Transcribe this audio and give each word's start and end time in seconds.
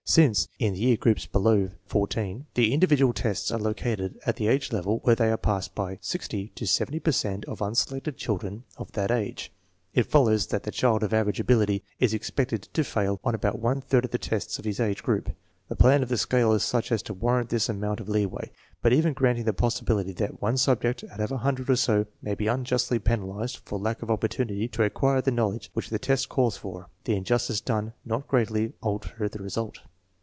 Since 0.03 0.49
(in 0.59 0.73
the 0.73 0.79
year 0.81 0.97
groups 0.97 1.25
below 1.25 1.69
XIV) 1.89 2.43
the 2.55 2.73
individual 2.73 3.13
tests 3.13 3.49
are 3.49 3.59
located 3.59 4.19
at 4.25 4.35
the 4.35 4.49
age 4.49 4.73
level 4.73 4.99
where 5.03 5.15
they 5.15 5.31
are 5.31 5.37
passed 5.37 5.73
by 5.73 5.99
60 6.01 6.49
to 6.53 6.67
70 6.67 6.99
per 6.99 7.11
cent 7.13 7.45
of 7.45 7.61
unselected 7.61 8.17
children 8.17 8.65
of 8.75 8.91
that 8.91 9.09
age, 9.09 9.53
it 9.93 10.03
follows 10.07 10.47
that 10.47 10.63
the 10.63 10.71
child 10.71 11.01
of 11.03 11.13
average 11.13 11.39
ability 11.39 11.81
is 12.01 12.13
expected 12.13 12.63
to 12.73 12.83
fail 12.83 13.21
on 13.23 13.33
about 13.33 13.59
one 13.59 13.79
third 13.79 14.03
of 14.03 14.11
the 14.11 14.17
tests 14.17 14.59
of 14.59 14.65
his 14.65 14.81
age 14.81 15.01
group. 15.01 15.31
The 15.69 15.77
plan 15.77 16.03
of 16.03 16.09
the 16.09 16.17
scale 16.17 16.51
is 16.51 16.63
such 16.63 16.91
as 16.91 17.01
to 17.03 17.13
warrant 17.13 17.49
this 17.49 17.69
amount 17.69 18.01
of 18.01 18.09
leeway. 18.09 18.51
But 18.81 18.91
even 18.91 19.13
granting 19.13 19.45
the 19.45 19.53
possibility 19.53 20.11
that 20.13 20.41
one 20.41 20.57
subject 20.57 21.05
out 21.09 21.21
of 21.21 21.31
a 21.31 21.37
hundred 21.37 21.69
or 21.69 21.77
so 21.77 22.05
may 22.21 22.35
be 22.35 22.47
unjustly 22.47 22.99
penalized 22.99 23.61
for 23.63 23.79
lack 23.79 24.01
of 24.01 24.11
opportunity 24.11 24.67
to 24.69 24.83
acquire 24.83 25.21
the 25.21 25.31
knowledge 25.31 25.69
which 25.73 25.89
the 25.89 25.99
test 25.99 26.27
calls 26.27 26.57
for, 26.57 26.89
the 27.05 27.15
injustice 27.15 27.61
done 27.61 27.85
does 27.85 27.93
not 28.03 28.27
greatly 28.27 28.73
alter 28.81 29.29
the 29.29 29.39
result. 29.39 29.79